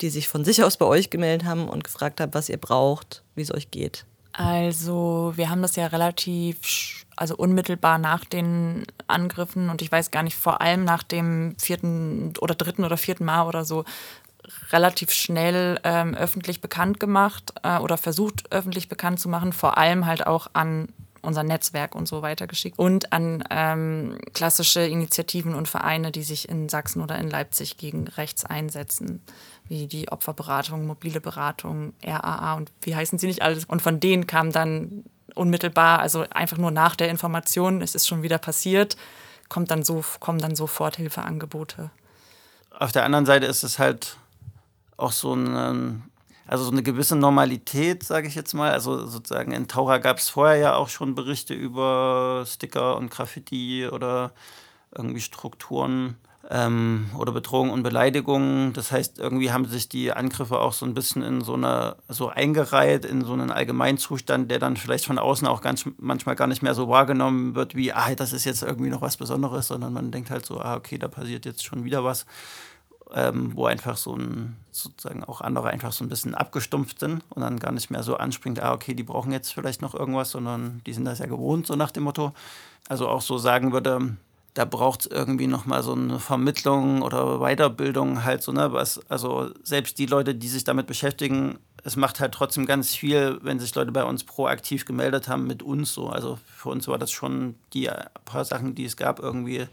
[0.00, 3.22] die sich von sich aus bei euch gemeldet haben und gefragt haben, was ihr braucht,
[3.34, 4.04] wie es euch geht?
[4.32, 10.22] Also wir haben das ja relativ, also unmittelbar nach den Angriffen und ich weiß gar
[10.22, 13.84] nicht, vor allem nach dem vierten oder dritten oder vierten Mal oder so,
[14.70, 20.06] relativ schnell ähm, öffentlich bekannt gemacht äh, oder versucht öffentlich bekannt zu machen, vor allem
[20.06, 20.88] halt auch an
[21.28, 26.48] unser Netzwerk und so weiter geschickt und an ähm, klassische Initiativen und Vereine, die sich
[26.48, 29.22] in Sachsen oder in Leipzig gegen rechts einsetzen,
[29.68, 33.66] wie die Opferberatung, mobile Beratung, RAA und wie heißen sie nicht alles.
[33.66, 38.22] Und von denen kam dann unmittelbar, also einfach nur nach der Information, es ist schon
[38.22, 38.96] wieder passiert,
[39.48, 41.90] kommt dann so, kommen dann sofort Hilfeangebote.
[42.70, 44.16] Auf der anderen Seite ist es halt
[44.96, 46.02] auch so ein
[46.48, 48.72] also so eine gewisse Normalität, sage ich jetzt mal.
[48.72, 53.86] Also sozusagen in Taucher gab es vorher ja auch schon Berichte über Sticker und Graffiti
[53.86, 54.32] oder
[54.96, 56.16] irgendwie Strukturen
[56.50, 58.72] ähm, oder Bedrohung und Beleidigungen.
[58.72, 62.28] Das heißt, irgendwie haben sich die Angriffe auch so ein bisschen in so eine so
[62.30, 66.62] eingereiht in so einen Allgemeinzustand, der dann vielleicht von außen auch ganz manchmal gar nicht
[66.62, 70.10] mehr so wahrgenommen wird wie, ah, das ist jetzt irgendwie noch was Besonderes, sondern man
[70.10, 72.24] denkt halt so, ah, okay, da passiert jetzt schon wieder was
[73.14, 77.42] ähm, wo einfach so ein, sozusagen auch andere einfach so ein bisschen abgestumpft sind und
[77.42, 80.82] dann gar nicht mehr so anspringt, ah, okay, die brauchen jetzt vielleicht noch irgendwas, sondern
[80.86, 82.32] die sind das ja gewohnt, so nach dem Motto.
[82.88, 84.16] Also auch so sagen würde,
[84.54, 89.50] da braucht es irgendwie nochmal so eine Vermittlung oder Weiterbildung halt so, ne, was, also
[89.62, 93.74] selbst die Leute, die sich damit beschäftigen, es macht halt trotzdem ganz viel, wenn sich
[93.74, 96.08] Leute bei uns proaktiv gemeldet haben mit uns so.
[96.08, 97.88] Also für uns war das schon die
[98.24, 99.66] paar Sachen, die es gab, irgendwie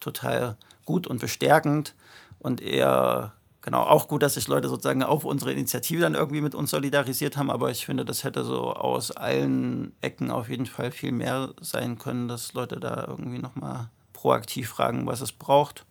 [0.00, 1.94] total gut und bestärkend
[2.42, 6.54] und eher, genau, auch gut, dass sich Leute sozusagen auf unsere Initiative dann irgendwie mit
[6.54, 10.90] uns solidarisiert haben, aber ich finde, das hätte so aus allen Ecken auf jeden Fall
[10.90, 15.86] viel mehr sein können, dass Leute da irgendwie nochmal proaktiv fragen, was es braucht.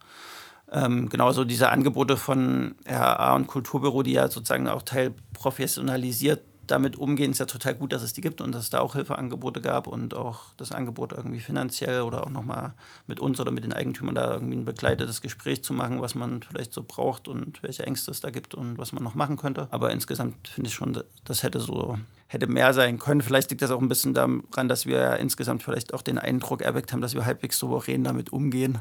[0.71, 7.31] Ähm, genauso diese Angebote von RAA und Kulturbüro, die ja sozusagen auch teilprofessionalisiert damit umgehen,
[7.31, 9.87] ist ja total gut, dass es die gibt und dass es da auch Hilfeangebote gab
[9.87, 12.73] und auch das Angebot irgendwie finanziell oder auch nochmal
[13.07, 16.41] mit uns oder mit den Eigentümern da irgendwie ein begleitetes Gespräch zu machen, was man
[16.41, 19.67] vielleicht so braucht und welche Ängste es da gibt und was man noch machen könnte.
[19.71, 23.21] Aber insgesamt finde ich schon, das hätte so hätte mehr sein können.
[23.21, 26.61] Vielleicht liegt das auch ein bisschen daran, dass wir ja insgesamt vielleicht auch den Eindruck
[26.61, 28.79] erweckt haben, dass wir halbwegs souverän damit umgehen,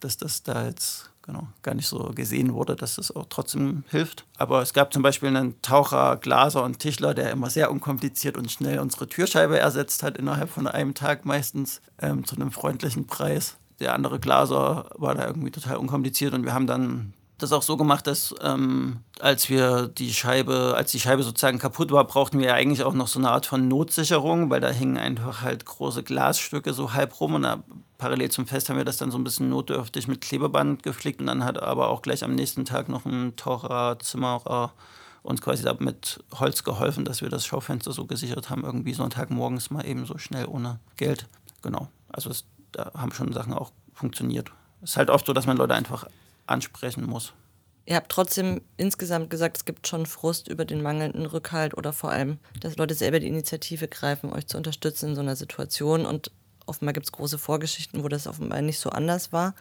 [0.00, 4.26] dass das da jetzt genau, gar nicht so gesehen wurde, dass das auch trotzdem hilft.
[4.36, 8.50] Aber es gab zum Beispiel einen Taucher, Glaser und Tischler, der immer sehr unkompliziert und
[8.50, 13.56] schnell unsere Türscheibe ersetzt hat, innerhalb von einem Tag meistens, ähm, zu einem freundlichen Preis.
[13.78, 17.76] Der andere Glaser war da irgendwie total unkompliziert und wir haben dann das auch so
[17.76, 22.48] gemacht, dass ähm, als wir die Scheibe, als die Scheibe sozusagen kaputt war, brauchten wir
[22.48, 26.02] ja eigentlich auch noch so eine Art von Notsicherung, weil da hingen einfach halt große
[26.02, 27.62] Glasstücke so halb rum und da,
[27.98, 31.26] parallel zum Fest haben wir das dann so ein bisschen notdürftig mit Klebeband geflickt und
[31.26, 34.72] dann hat aber auch gleich am nächsten Tag noch ein Taucher, Zimmerer
[35.22, 39.70] uns quasi da mit Holz geholfen, dass wir das Schaufenster so gesichert haben, irgendwie Sonntagmorgens
[39.70, 41.26] mal eben so schnell ohne Geld.
[41.62, 41.88] Genau.
[42.08, 44.50] Also es, da haben schon Sachen auch funktioniert.
[44.82, 46.06] Es ist halt oft so, dass man Leute einfach
[46.50, 47.32] ansprechen muss.
[47.86, 52.10] Ihr habt trotzdem insgesamt gesagt, es gibt schon Frust über den mangelnden Rückhalt oder vor
[52.10, 56.06] allem, dass Leute selber die Initiative greifen, euch zu unterstützen in so einer Situation.
[56.06, 56.30] Und
[56.66, 59.54] offenbar gibt es große Vorgeschichten, wo das offenbar nicht so anders war.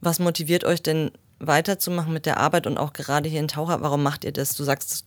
[0.00, 3.80] Was motiviert euch denn weiterzumachen mit der Arbeit und auch gerade hier in Taucher?
[3.80, 4.54] Warum macht ihr das?
[4.54, 5.06] Du sagst,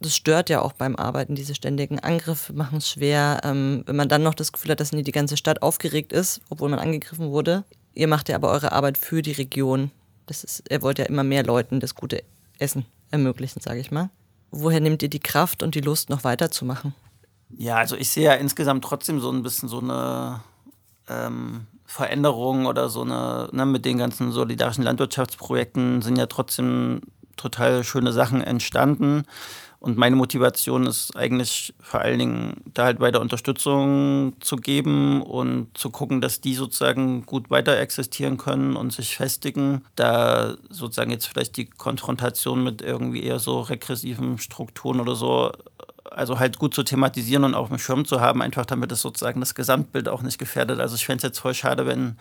[0.00, 3.40] das stört ja auch beim Arbeiten, diese ständigen Angriffe machen es schwer.
[3.44, 6.40] Ähm, wenn man dann noch das Gefühl hat, dass nie die ganze Stadt aufgeregt ist,
[6.50, 7.64] obwohl man angegriffen wurde.
[7.96, 9.90] Ihr macht ja aber eure Arbeit für die Region.
[10.26, 12.22] Das ist, ihr wollt ja immer mehr Leuten das gute
[12.58, 14.10] Essen ermöglichen, sage ich mal.
[14.50, 16.94] Woher nehmt ihr die Kraft und die Lust, noch weiterzumachen?
[17.56, 20.42] Ja, also ich sehe ja insgesamt trotzdem so ein bisschen so eine
[21.08, 27.00] ähm, Veränderung oder so eine, ne, mit den ganzen solidarischen Landwirtschaftsprojekten sind ja trotzdem
[27.36, 29.24] total schöne Sachen entstanden.
[29.86, 35.78] Und meine Motivation ist eigentlich vor allen Dingen, da halt weiter Unterstützung zu geben und
[35.78, 39.84] zu gucken, dass die sozusagen gut weiter existieren können und sich festigen.
[39.94, 45.52] Da sozusagen jetzt vielleicht die Konfrontation mit irgendwie eher so regressiven Strukturen oder so,
[46.10, 49.38] also halt gut zu thematisieren und auf dem Schirm zu haben, einfach damit es sozusagen
[49.38, 50.80] das Gesamtbild auch nicht gefährdet.
[50.80, 52.16] Also ich fände es jetzt voll schade, wenn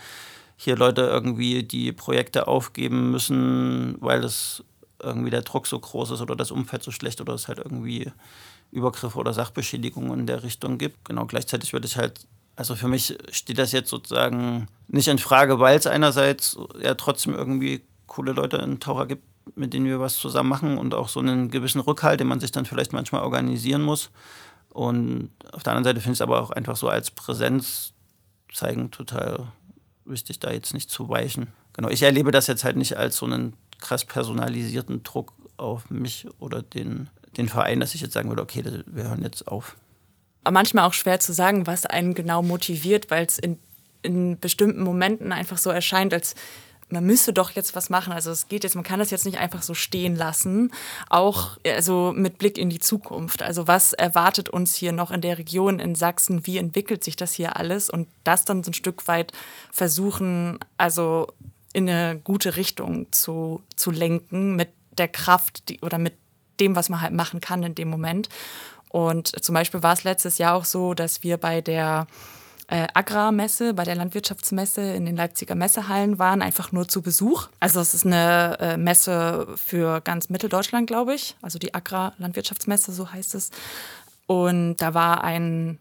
[0.56, 4.64] hier Leute irgendwie die Projekte aufgeben müssen, weil es
[5.06, 8.12] irgendwie der Druck so groß ist oder das Umfeld so schlecht oder es halt irgendwie
[8.72, 11.06] Übergriffe oder Sachbeschädigungen in der Richtung gibt.
[11.06, 15.60] Genau, gleichzeitig würde ich halt, also für mich steht das jetzt sozusagen nicht in Frage,
[15.60, 19.24] weil es einerseits ja trotzdem irgendwie coole Leute in Taucher gibt,
[19.56, 22.52] mit denen wir was zusammen machen und auch so einen gewissen Rückhalt, den man sich
[22.52, 24.10] dann vielleicht manchmal organisieren muss.
[24.70, 27.94] Und auf der anderen Seite finde ich es aber auch einfach so als Präsenz
[28.52, 29.48] zeigen total
[30.06, 31.48] wichtig, da jetzt nicht zu weichen.
[31.74, 36.28] Genau, ich erlebe das jetzt halt nicht als so einen krass personalisierten Druck auf mich
[36.40, 39.76] oder den, den Verein, dass ich jetzt sagen würde, okay, wir hören jetzt auf.
[40.50, 43.58] Manchmal auch schwer zu sagen, was einen genau motiviert, weil es in,
[44.04, 46.36] in bestimmten Momenten einfach so erscheint, als
[46.90, 48.14] man müsse doch jetzt was machen.
[48.14, 50.72] Also es geht jetzt, man kann das jetzt nicht einfach so stehen lassen.
[51.10, 53.42] Auch also mit Blick in die Zukunft.
[53.42, 56.46] Also was erwartet uns hier noch in der Region in Sachsen?
[56.46, 57.90] Wie entwickelt sich das hier alles?
[57.90, 59.32] Und das dann so ein Stück weit
[59.72, 61.28] versuchen, also
[61.76, 66.14] in eine gute Richtung zu, zu lenken mit der Kraft die, oder mit
[66.62, 68.30] dem, was man halt machen kann in dem Moment.
[68.88, 72.08] Und zum Beispiel war es letztes Jahr auch so, dass wir bei der
[72.68, 77.50] äh, Agrarmesse, bei der Landwirtschaftsmesse in den Leipziger Messehallen waren, einfach nur zu Besuch.
[77.60, 81.36] Also es ist eine äh, Messe für ganz Mitteldeutschland, glaube ich.
[81.42, 83.52] Also die Agrar-Landwirtschaftsmesse, so heißt es.
[84.28, 85.78] Und da war ein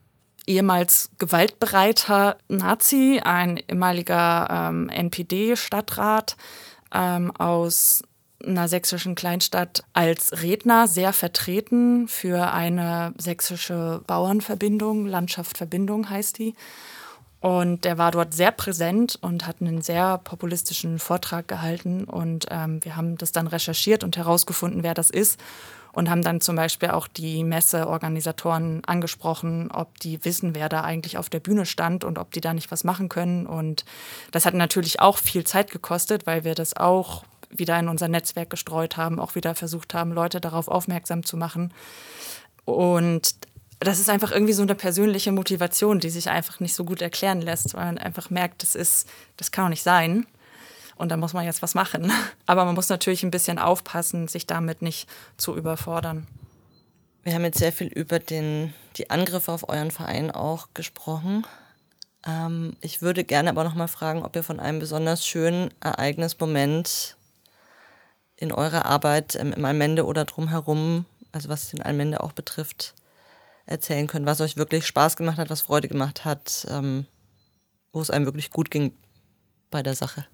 [0.46, 6.37] ehemals gewaltbereiter Nazi, ein ehemaliger ähm, NPD-Stadtrat
[6.92, 8.02] ähm, aus
[8.46, 16.54] einer sächsischen Kleinstadt als Redner sehr vertreten für eine sächsische Bauernverbindung, Landschaftsverbindung heißt die.
[17.40, 22.04] Und der war dort sehr präsent und hat einen sehr populistischen Vortrag gehalten.
[22.04, 25.38] Und ähm, wir haben das dann recherchiert und herausgefunden, wer das ist.
[25.94, 31.18] Und haben dann zum Beispiel auch die Messeorganisatoren angesprochen, ob die wissen, wer da eigentlich
[31.18, 33.46] auf der Bühne stand und ob die da nicht was machen können.
[33.46, 33.85] Und
[34.33, 38.50] das hat natürlich auch viel Zeit gekostet, weil wir das auch wieder in unser Netzwerk
[38.50, 41.72] gestreut haben, auch wieder versucht haben, Leute darauf aufmerksam zu machen.
[42.64, 43.37] Und
[43.78, 47.40] das ist einfach irgendwie so eine persönliche Motivation, die sich einfach nicht so gut erklären
[47.40, 50.26] lässt, weil man einfach merkt, das ist, das kann doch nicht sein.
[50.96, 52.12] Und da muss man jetzt was machen.
[52.46, 56.26] Aber man muss natürlich ein bisschen aufpassen, sich damit nicht zu überfordern.
[57.22, 61.46] Wir haben jetzt sehr viel über den, die Angriffe auf euren Verein auch gesprochen.
[62.26, 67.16] Ähm, ich würde gerne aber noch mal fragen, ob ihr von einem besonders schönen Ereignismoment
[68.37, 72.94] in eurer Arbeit ähm, im Allmende oder drumherum, also was den Allmende auch betrifft,
[73.66, 77.07] erzählen könnt, was euch wirklich Spaß gemacht hat, was Freude gemacht hat, ähm,
[77.92, 78.92] wo es einem wirklich gut ging
[79.70, 80.26] bei der Sache.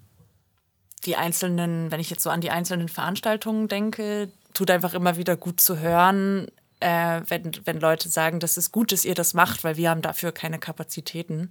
[1.05, 5.35] Die einzelnen, wenn ich jetzt so an die einzelnen Veranstaltungen denke, tut einfach immer wieder
[5.35, 6.47] gut zu hören,
[6.79, 10.01] äh, wenn, wenn Leute sagen, dass es gut ist, ihr das macht, weil wir haben
[10.01, 11.49] dafür keine Kapazitäten.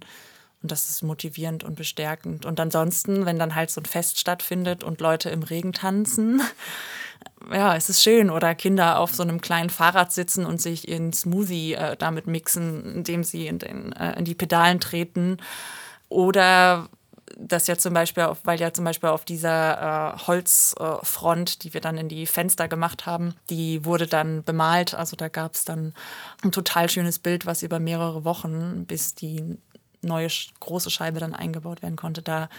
[0.61, 2.45] Und das ist motivierend und bestärkend.
[2.45, 6.41] Und ansonsten, wenn dann halt so ein Fest stattfindet und Leute im Regen tanzen,
[7.51, 8.29] ja, es ist schön.
[8.29, 12.97] Oder Kinder auf so einem kleinen Fahrrad sitzen und sich ihren Smoothie äh, damit mixen,
[12.97, 15.37] indem sie in, den, äh, in die Pedalen treten.
[16.09, 16.89] Oder
[17.37, 21.73] das ja zum Beispiel, auf, weil ja zum Beispiel auf dieser äh, Holzfront, äh, die
[21.73, 24.93] wir dann in die Fenster gemacht haben, die wurde dann bemalt.
[24.93, 25.93] Also da gab es dann
[26.43, 29.57] ein total schönes Bild, was über mehrere Wochen, bis die
[30.03, 32.49] neue große Scheibe dann eingebaut werden konnte, da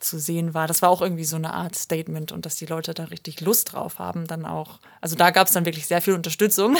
[0.00, 0.66] zu sehen war.
[0.66, 3.72] Das war auch irgendwie so eine Art Statement und dass die Leute da richtig Lust
[3.72, 4.80] drauf haben, dann auch.
[5.00, 6.76] Also da gab es dann wirklich sehr viel Unterstützung.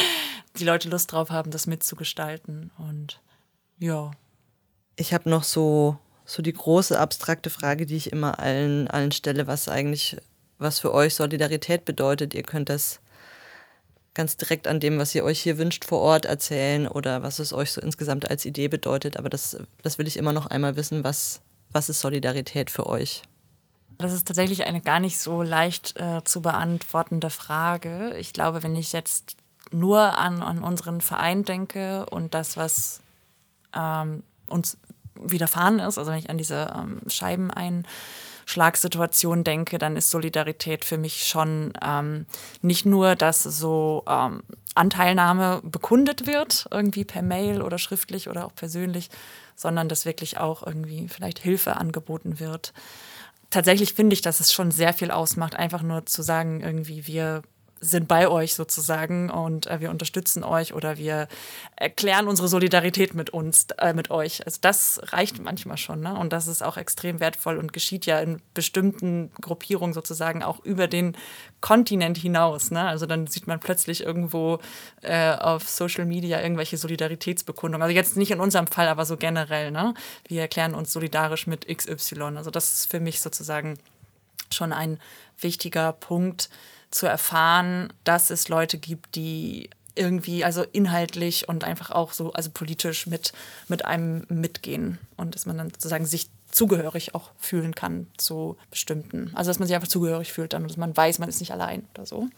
[0.58, 3.20] die Leute Lust drauf haben, das mitzugestalten und
[3.78, 4.10] ja.
[4.96, 9.46] Ich habe noch so, so die große abstrakte Frage, die ich immer allen, allen stelle,
[9.46, 10.16] was eigentlich,
[10.58, 12.34] was für euch Solidarität bedeutet.
[12.34, 13.00] Ihr könnt das
[14.12, 17.52] ganz direkt an dem, was ihr euch hier wünscht, vor Ort erzählen oder was es
[17.52, 19.18] euch so insgesamt als Idee bedeutet.
[19.18, 23.22] Aber das, das will ich immer noch einmal wissen, was, was ist Solidarität für euch?
[23.98, 28.16] Das ist tatsächlich eine gar nicht so leicht äh, zu beantwortende Frage.
[28.18, 29.36] Ich glaube, wenn ich jetzt
[29.70, 33.00] nur an, an unseren Verein denke und das, was
[33.74, 34.78] ähm, uns
[35.22, 37.86] widerfahren ist, also wenn ich an diese ähm, Scheiben ein
[38.46, 42.26] Schlagsituation denke, dann ist Solidarität für mich schon ähm,
[42.62, 44.42] nicht nur, dass so ähm,
[44.76, 49.10] Anteilnahme bekundet wird, irgendwie per Mail oder schriftlich oder auch persönlich,
[49.56, 52.72] sondern dass wirklich auch irgendwie vielleicht Hilfe angeboten wird.
[53.50, 57.42] Tatsächlich finde ich, dass es schon sehr viel ausmacht, einfach nur zu sagen, irgendwie wir
[57.80, 61.28] sind bei euch sozusagen und äh, wir unterstützen euch oder wir
[61.76, 64.44] erklären unsere Solidarität mit uns, äh, mit euch.
[64.46, 66.14] Also das reicht manchmal schon, ne?
[66.18, 70.88] Und das ist auch extrem wertvoll und geschieht ja in bestimmten Gruppierungen sozusagen auch über
[70.88, 71.16] den
[71.60, 72.70] Kontinent hinaus.
[72.70, 72.82] Ne?
[72.82, 74.58] Also dann sieht man plötzlich irgendwo
[75.02, 77.82] äh, auf Social Media irgendwelche Solidaritätsbekundungen.
[77.82, 79.70] Also jetzt nicht in unserem Fall, aber so generell.
[79.70, 79.94] Ne?
[80.28, 82.36] Wir erklären uns solidarisch mit XY.
[82.36, 83.78] Also das ist für mich sozusagen
[84.50, 84.98] schon ein
[85.40, 86.48] wichtiger Punkt
[86.90, 92.50] zu erfahren, dass es Leute gibt, die irgendwie, also inhaltlich und einfach auch so, also
[92.50, 93.32] politisch mit,
[93.68, 99.30] mit einem mitgehen und dass man dann sozusagen sich zugehörig auch fühlen kann zu bestimmten.
[99.34, 101.86] Also dass man sich einfach zugehörig fühlt, dann, dass man weiß, man ist nicht allein
[101.94, 102.28] oder so.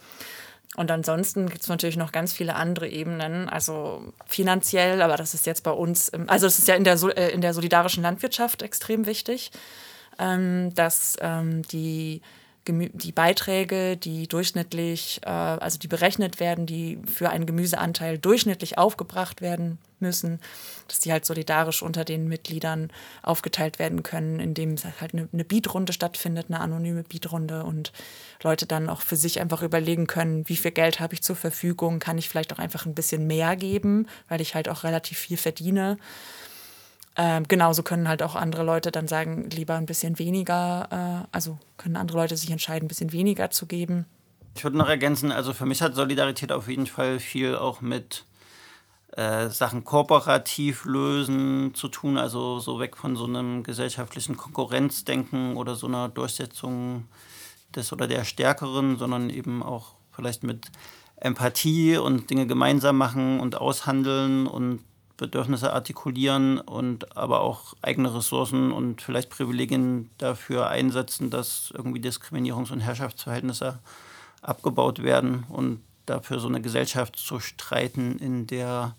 [0.76, 5.46] Und ansonsten gibt es natürlich noch ganz viele andere Ebenen, also finanziell, aber das ist
[5.46, 9.06] jetzt bei uns, also das ist ja in der, äh, in der solidarischen Landwirtschaft extrem
[9.06, 9.50] wichtig,
[10.18, 12.22] ähm, dass ähm, die
[12.68, 19.40] die Beiträge, die durchschnittlich, äh, also die berechnet werden, die für einen Gemüseanteil durchschnittlich aufgebracht
[19.40, 20.40] werden müssen,
[20.86, 22.90] dass die halt solidarisch unter den Mitgliedern
[23.22, 27.92] aufgeteilt werden können, indem es halt eine, eine Beatrunde stattfindet, eine anonyme Beatrunde und
[28.42, 31.98] Leute dann auch für sich einfach überlegen können, wie viel Geld habe ich zur Verfügung,
[31.98, 35.36] kann ich vielleicht auch einfach ein bisschen mehr geben, weil ich halt auch relativ viel
[35.36, 35.98] verdiene.
[37.20, 41.58] Ähm, genauso können halt auch andere Leute dann sagen, lieber ein bisschen weniger, äh, also
[41.76, 44.06] können andere Leute sich entscheiden, ein bisschen weniger zu geben.
[44.54, 48.24] Ich würde noch ergänzen, also für mich hat Solidarität auf jeden Fall viel auch mit
[49.16, 55.74] äh, Sachen kooperativ lösen zu tun, also so weg von so einem gesellschaftlichen Konkurrenzdenken oder
[55.74, 57.08] so einer Durchsetzung
[57.74, 60.66] des oder der Stärkeren, sondern eben auch vielleicht mit
[61.16, 64.84] Empathie und Dinge gemeinsam machen und aushandeln und
[65.18, 72.72] Bedürfnisse artikulieren und aber auch eigene Ressourcen und vielleicht Privilegien dafür einsetzen, dass irgendwie Diskriminierungs-
[72.72, 73.80] und Herrschaftsverhältnisse
[74.40, 78.94] abgebaut werden und dafür so eine Gesellschaft zu streiten, in der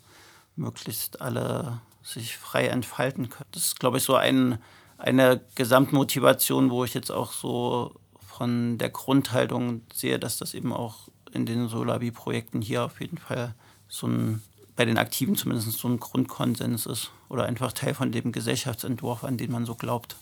[0.56, 3.48] möglichst alle sich frei entfalten können.
[3.52, 4.58] Das ist, glaube ich, so ein,
[4.98, 11.08] eine Gesamtmotivation, wo ich jetzt auch so von der Grundhaltung sehe, dass das eben auch
[11.32, 13.54] in den Solabi-Projekten hier auf jeden Fall
[13.88, 14.42] so ein
[14.76, 19.36] bei den Aktiven zumindest so ein Grundkonsens ist oder einfach Teil von dem Gesellschaftsentwurf, an
[19.36, 20.16] den man so glaubt.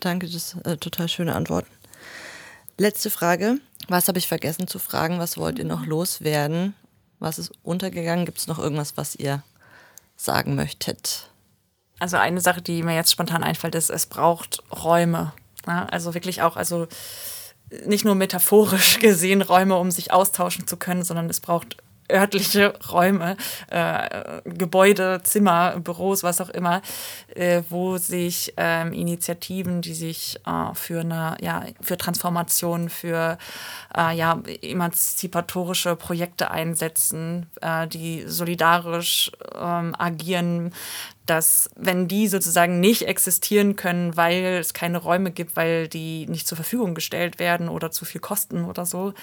[0.00, 1.70] Danke, das sind äh, total schöne Antworten.
[2.78, 3.58] Letzte Frage.
[3.88, 5.18] Was habe ich vergessen zu fragen?
[5.18, 6.74] Was wollt ihr noch loswerden?
[7.18, 8.26] Was ist untergegangen?
[8.26, 9.42] Gibt es noch irgendwas, was ihr
[10.16, 11.30] sagen möchtet?
[11.98, 15.32] Also eine Sache, die mir jetzt spontan einfällt, ist, es braucht Räume.
[15.66, 16.88] Ja, also wirklich auch, also
[17.86, 21.76] nicht nur metaphorisch gesehen Räume, um sich austauschen zu können, sondern es braucht
[22.10, 23.36] örtliche Räume,
[23.70, 26.82] äh, Gebäude, Zimmer, Büros, was auch immer,
[27.34, 33.38] äh, wo sich ähm, Initiativen, die sich äh, für eine, ja, für Transformation, für
[33.96, 40.72] äh, ja, emanzipatorische Projekte einsetzen, äh, die solidarisch ähm, agieren,
[41.26, 46.46] dass wenn die sozusagen nicht existieren können, weil es keine Räume gibt, weil die nicht
[46.46, 49.14] zur Verfügung gestellt werden oder zu viel kosten oder so,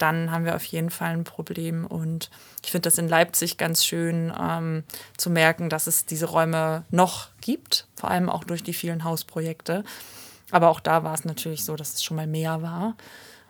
[0.00, 1.86] dann haben wir auf jeden Fall ein Problem.
[1.86, 2.30] Und
[2.64, 4.84] ich finde das in Leipzig ganz schön ähm,
[5.16, 9.84] zu merken, dass es diese Räume noch gibt, vor allem auch durch die vielen Hausprojekte.
[10.50, 12.96] Aber auch da war es natürlich so, dass es schon mal mehr war.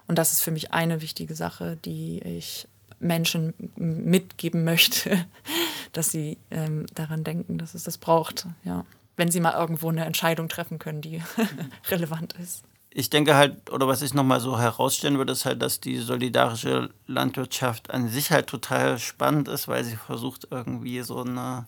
[0.06, 2.66] Und das ist für mich eine wichtige Sache, die ich
[2.98, 5.24] Menschen mitgeben möchte,
[5.92, 8.46] dass sie ähm, daran denken, dass es das braucht.
[8.64, 8.84] Ja.
[9.16, 11.22] Wenn sie mal irgendwo eine Entscheidung treffen können, die
[11.90, 15.81] relevant ist ich denke halt, oder was ich nochmal so herausstellen würde, ist halt, dass
[15.81, 21.66] die solidarische Landwirtschaft an sich halt total spannend ist, weil sie versucht irgendwie so eine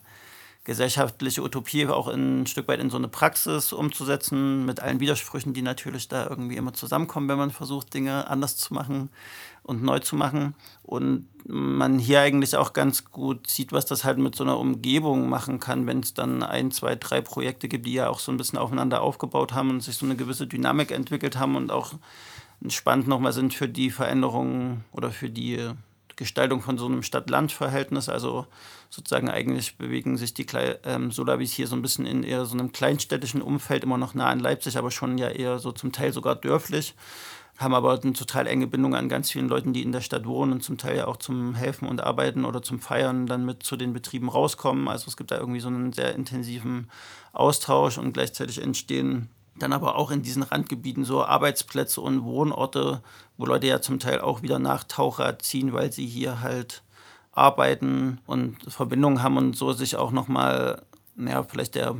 [0.63, 5.53] gesellschaftliche Utopie auch in, ein Stück weit in so eine Praxis umzusetzen, mit allen Widersprüchen,
[5.53, 9.09] die natürlich da irgendwie immer zusammenkommen, wenn man versucht, Dinge anders zu machen
[9.63, 10.55] und neu zu machen.
[10.83, 15.27] Und man hier eigentlich auch ganz gut sieht, was das halt mit so einer Umgebung
[15.27, 18.37] machen kann, wenn es dann ein, zwei, drei Projekte gibt, die ja auch so ein
[18.37, 21.93] bisschen aufeinander aufgebaut haben und sich so eine gewisse Dynamik entwickelt haben und auch
[22.69, 25.73] spannend nochmal sind für die Veränderungen oder für die
[26.23, 28.09] Gestaltung von so einem Stadt-Land-Verhältnis.
[28.09, 28.47] Also
[28.89, 30.45] sozusagen eigentlich bewegen sich die
[30.85, 34.29] ähm, Solabis hier so ein bisschen in eher so einem kleinstädtischen Umfeld, immer noch nah
[34.29, 36.95] an Leipzig, aber schon ja eher so zum Teil sogar dörflich.
[37.57, 40.53] Haben aber eine total enge Bindung an ganz vielen Leuten, die in der Stadt wohnen
[40.53, 43.75] und zum Teil ja auch zum Helfen und Arbeiten oder zum Feiern dann mit zu
[43.75, 44.87] den Betrieben rauskommen.
[44.87, 46.89] Also es gibt da irgendwie so einen sehr intensiven
[47.31, 53.01] Austausch und gleichzeitig entstehen dann aber auch in diesen Randgebieten so Arbeitsplätze und Wohnorte,
[53.37, 56.83] wo Leute ja zum Teil auch wieder nach Taucher ziehen, weil sie hier halt
[57.31, 60.83] arbeiten und Verbindungen haben und so sich auch nochmal,
[61.15, 61.95] naja, vielleicht der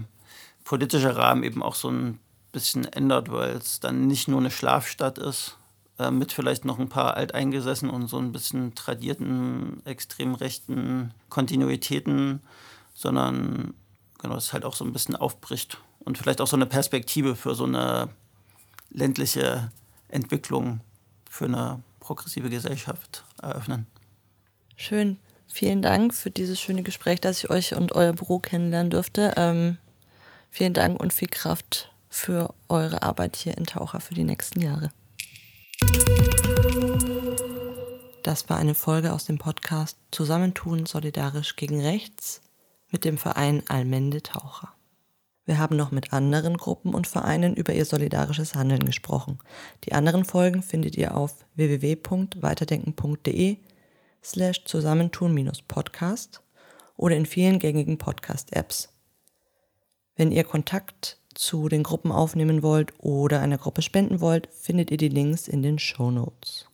[0.64, 2.20] politische Rahmen eben auch so ein
[2.52, 5.58] bisschen ändert, weil es dann nicht nur eine Schlafstadt ist,
[6.00, 12.42] äh, mit vielleicht noch ein paar alteingesessen und so ein bisschen tradierten, extrem rechten Kontinuitäten,
[12.94, 13.74] sondern
[14.20, 17.56] genau, es halt auch so ein bisschen aufbricht und vielleicht auch so eine Perspektive für
[17.56, 18.10] so eine
[18.92, 19.72] ländliche
[20.08, 20.82] Entwicklung,
[21.34, 23.88] für eine progressive Gesellschaft eröffnen.
[24.76, 25.18] Schön.
[25.48, 29.34] Vielen Dank für dieses schöne Gespräch, dass ich euch und euer Büro kennenlernen durfte.
[29.36, 29.78] Ähm,
[30.52, 34.92] vielen Dank und viel Kraft für eure Arbeit hier in Taucher für die nächsten Jahre.
[38.22, 42.42] Das war eine Folge aus dem Podcast Zusammentun solidarisch gegen rechts
[42.92, 44.72] mit dem Verein Almende Taucher.
[45.46, 49.40] Wir haben noch mit anderen Gruppen und Vereinen über ihr solidarisches Handeln gesprochen.
[49.84, 53.58] Die anderen Folgen findet ihr auf www.weiterdenken.de
[54.24, 56.42] slash zusammentun-podcast
[56.96, 58.88] oder in vielen gängigen Podcast-Apps.
[60.16, 64.98] Wenn ihr Kontakt zu den Gruppen aufnehmen wollt oder einer Gruppe spenden wollt, findet ihr
[64.98, 66.68] die Links in den Show Notes.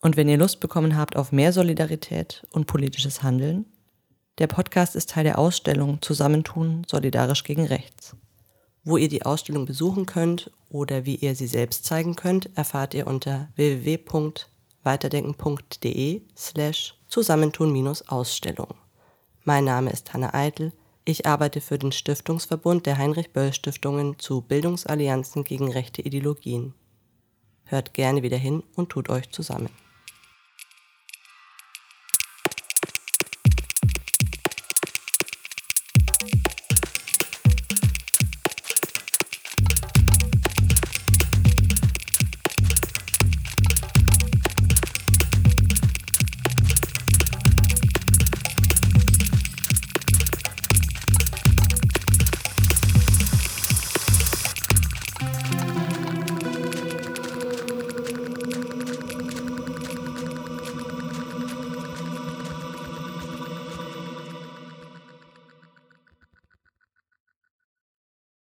[0.00, 3.66] Und wenn ihr Lust bekommen habt auf mehr Solidarität und politisches Handeln,
[4.40, 8.16] der Podcast ist Teil der Ausstellung Zusammentun solidarisch gegen rechts.
[8.82, 13.06] Wo ihr die Ausstellung besuchen könnt oder wie ihr sie selbst zeigen könnt, erfahrt ihr
[13.06, 18.68] unter www.weiterdenken.de slash Zusammentun-Ausstellung.
[19.44, 20.72] Mein Name ist Hanna Eitel.
[21.04, 26.72] Ich arbeite für den Stiftungsverbund der Heinrich-Böll-Stiftungen zu Bildungsallianzen gegen rechte Ideologien.
[27.64, 29.68] Hört gerne wieder hin und tut euch zusammen.